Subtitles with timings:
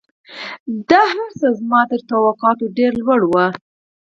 [0.89, 3.45] دا هرڅه زما تر توقعاتو ډېر لوړ وو